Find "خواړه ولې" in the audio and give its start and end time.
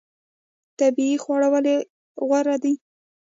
1.23-1.75